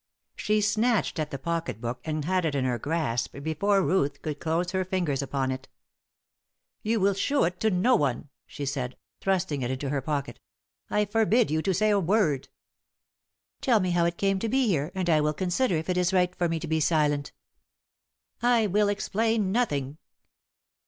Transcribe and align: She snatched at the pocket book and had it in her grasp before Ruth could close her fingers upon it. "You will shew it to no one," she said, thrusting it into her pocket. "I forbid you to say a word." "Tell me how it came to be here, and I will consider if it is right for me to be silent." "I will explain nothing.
She 0.35 0.61
snatched 0.61 1.19
at 1.19 1.29
the 1.29 1.37
pocket 1.37 1.79
book 1.79 1.99
and 2.05 2.25
had 2.25 2.43
it 2.43 2.55
in 2.55 2.65
her 2.65 2.79
grasp 2.79 3.35
before 3.43 3.83
Ruth 3.83 4.23
could 4.23 4.39
close 4.39 4.71
her 4.71 4.83
fingers 4.83 5.21
upon 5.21 5.51
it. 5.51 5.69
"You 6.81 6.99
will 6.99 7.13
shew 7.13 7.43
it 7.43 7.59
to 7.59 7.69
no 7.69 7.95
one," 7.95 8.29
she 8.47 8.65
said, 8.65 8.97
thrusting 9.19 9.61
it 9.61 9.69
into 9.69 9.89
her 9.89 10.01
pocket. 10.01 10.39
"I 10.89 11.05
forbid 11.05 11.51
you 11.51 11.61
to 11.61 11.73
say 11.75 11.91
a 11.91 11.99
word." 11.99 12.49
"Tell 13.61 13.79
me 13.79 13.91
how 13.91 14.05
it 14.05 14.17
came 14.17 14.39
to 14.39 14.49
be 14.49 14.65
here, 14.65 14.91
and 14.95 15.07
I 15.07 15.21
will 15.21 15.33
consider 15.35 15.75
if 15.77 15.87
it 15.87 15.97
is 15.97 16.11
right 16.11 16.33
for 16.35 16.49
me 16.49 16.59
to 16.61 16.67
be 16.67 16.79
silent." 16.79 17.31
"I 18.41 18.65
will 18.65 18.89
explain 18.89 19.51
nothing. 19.51 19.99